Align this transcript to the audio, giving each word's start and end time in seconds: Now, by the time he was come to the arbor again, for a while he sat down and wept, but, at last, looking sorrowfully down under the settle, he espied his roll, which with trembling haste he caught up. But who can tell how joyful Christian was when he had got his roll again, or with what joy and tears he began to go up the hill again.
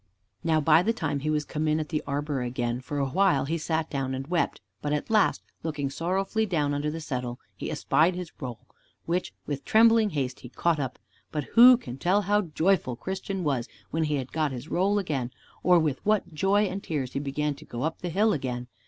Now, 0.43 0.59
by 0.59 0.81
the 0.81 0.93
time 0.93 1.19
he 1.19 1.29
was 1.29 1.45
come 1.45 1.67
to 1.67 1.83
the 1.83 2.01
arbor 2.07 2.41
again, 2.41 2.81
for 2.81 2.97
a 2.97 3.07
while 3.11 3.45
he 3.45 3.59
sat 3.59 3.87
down 3.91 4.15
and 4.15 4.25
wept, 4.25 4.59
but, 4.81 4.93
at 4.93 5.11
last, 5.11 5.43
looking 5.61 5.91
sorrowfully 5.91 6.47
down 6.47 6.73
under 6.73 6.89
the 6.89 6.99
settle, 6.99 7.39
he 7.55 7.69
espied 7.69 8.15
his 8.15 8.31
roll, 8.41 8.65
which 9.05 9.31
with 9.45 9.63
trembling 9.63 10.09
haste 10.09 10.39
he 10.39 10.49
caught 10.49 10.79
up. 10.79 10.97
But 11.31 11.43
who 11.53 11.77
can 11.77 11.99
tell 11.99 12.23
how 12.23 12.41
joyful 12.41 12.95
Christian 12.95 13.43
was 13.43 13.69
when 13.91 14.05
he 14.05 14.15
had 14.15 14.31
got 14.31 14.51
his 14.51 14.69
roll 14.69 14.97
again, 14.97 15.29
or 15.61 15.77
with 15.77 16.03
what 16.03 16.33
joy 16.33 16.63
and 16.63 16.83
tears 16.83 17.13
he 17.13 17.19
began 17.19 17.53
to 17.53 17.63
go 17.65 17.83
up 17.83 18.01
the 18.01 18.09
hill 18.09 18.33
again. 18.33 18.69